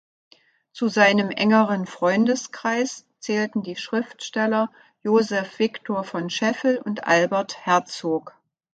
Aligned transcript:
Zu 0.71 0.87
seinem 0.87 1.29
engeren 1.29 1.85
Freundeskreis 1.85 3.05
zählten 3.19 3.61
die 3.61 3.75
Schriftsteller 3.75 4.71
Joseph 5.03 5.59
Victor 5.59 6.03
von 6.03 6.31
Scheffel 6.31 6.79
und 6.79 7.03
Albert 7.03 7.67
Herzog. 7.67 8.35